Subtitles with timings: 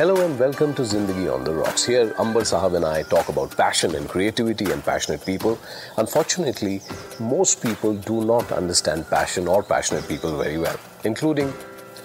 [0.00, 1.84] Hello and welcome to Zindagi on the Rocks.
[1.84, 5.58] Here, Amber Sahab and I talk about passion and creativity and passionate people.
[5.98, 6.80] Unfortunately,
[7.18, 11.52] most people do not understand passion or passionate people very well, including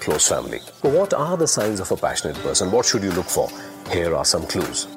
[0.02, 0.60] close family.
[0.82, 2.70] So what are the signs of a passionate person?
[2.70, 3.48] What should you look for?
[3.90, 4.88] Here are some clues.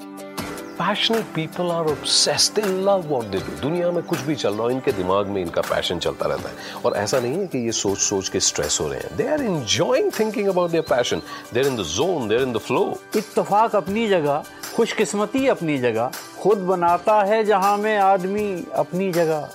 [0.79, 4.63] Passionate people are obsessed they love what they do दुनिया में कुछ भी चल रहा
[4.63, 7.73] हो इनके दिमाग में इनका पैशन चलता रहता है। और ऐसा नहीं है कि ये
[7.73, 11.23] सोच सोच के स्ट्रेस हो रहे हैं। They are enjoying thinking about their passion
[11.55, 14.45] they're in the zone they're in the flow इत्तेफाक अपनी जगह
[14.77, 16.11] खुशकिस्मती अपनी जगह
[16.43, 19.49] खुद बनाता है जहाँ में आदमी अपनी जगह।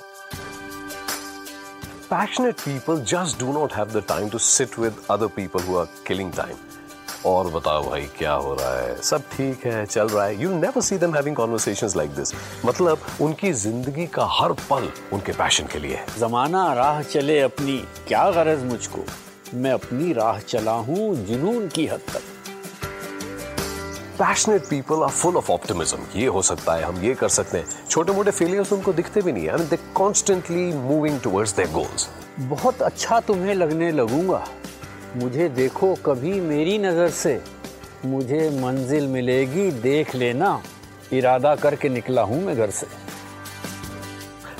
[2.12, 5.88] Passionate people just do not have the time to sit with other people who are
[6.10, 6.60] killing time.
[7.26, 8.96] और बताओ भाई क्या हो रहा है?
[9.02, 12.34] सब ठीक है चल रहा है। You never see them having conversations like this
[12.66, 17.78] मतलब उनकी ज़िंदगी का हर पल उनके पैशन के लिए है। जमाना राह चले अपनी
[18.08, 19.06] क्या गरज मुझको?
[19.54, 22.22] मैं अपनी राह चला हूँ जुनून की हद तक।
[24.20, 27.88] Passionate people are full of optimism ये हो सकता है हम ये कर सकते हैं।
[27.90, 32.08] छोटे मोटे फेलियर्स उनको दिखते भी नहीं है। They constantly moving towards their goals
[32.40, 34.46] बहुत अच्छा तुम्हें लगने लगूँगा।
[35.16, 37.42] मुझे देखो कभी मेरी नज़र से
[38.06, 40.62] मुझे मंजिल मिलेगी देख लेना
[41.14, 42.88] इरादा करके निकला हूँ मैं घर से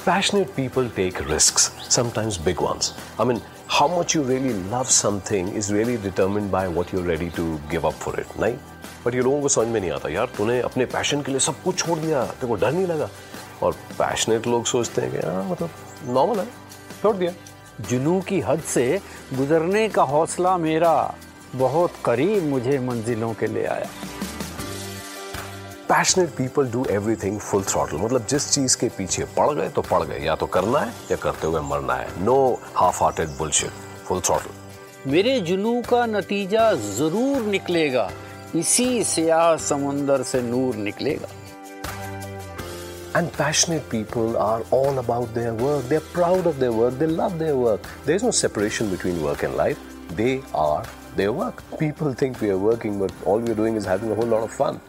[0.06, 2.88] Passionate people take risks, sometimes big ones.
[3.18, 3.38] I mean,
[3.70, 7.86] how much you really love something is really determined by what you're ready to give
[7.86, 8.58] up for it, नहीं?
[9.06, 11.64] बट ये लोगों को समझ में नहीं आता यार तूने अपने पैशन के लिए सब
[11.64, 13.10] कुछ छोड़ दिया तेरे को डर नहीं लगा
[13.64, 15.70] और पैशनेट लोग सोचते हैं कि हाँ मतलब
[16.16, 16.46] नॉर्मल है
[17.02, 17.32] छोड़ दिया
[17.82, 19.00] जुनू की हद से
[19.34, 20.94] गुजरने का हौसला मेरा
[21.56, 23.88] बहुत करीब मुझे मंजिलों के ले आया।
[25.90, 30.04] Passionate people do everything full throttle मतलब जिस चीज़ के पीछे पड़ गए तो पड़
[30.04, 32.38] गए। या तो करना है या करते हुए मरना है। No
[32.76, 33.72] half hearted bullshit
[34.06, 38.10] full throttle मेरे जुनू का नतीजा ज़रूर निकलेगा।
[38.56, 41.28] इसी सियाह समुंदर से नूर निकलेगा।
[43.15, 45.89] And passionate people are all about their work.
[45.89, 46.99] They're proud of their work.
[46.99, 47.81] They love their work.
[48.05, 49.79] There's no separation between work and life.
[50.15, 50.85] They are
[51.17, 51.63] their work.
[51.79, 54.53] People think we are working, but all we're doing is having a whole lot of
[54.61, 54.81] fun.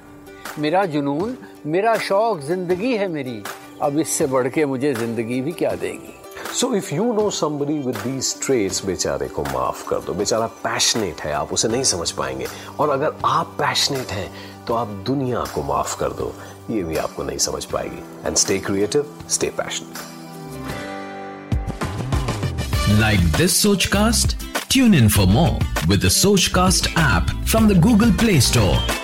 [0.60, 3.42] मेरा जुनून मेरा शौक जिंदगी है मेरी
[3.82, 6.14] अब इससे बढ़ के मुझे जिंदगी भी क्या देगी
[6.55, 11.21] so if you know somebody with these traits बेचारे को माफ़ कर दो। बेचारा पैशनेट
[11.21, 12.47] है, आप उसे नहीं समझ पाएँगे।
[12.79, 14.29] और अगर आप पैशनेट हैं
[14.67, 16.33] तो आप दुनिया को माफ़ कर दो।
[16.71, 19.93] ये भी आपको नहीं समझ पाएगी। And stay creative stay passion
[23.01, 24.37] like this Soch cast
[24.73, 29.04] tune in for more with Soch cast app from the Google Play Store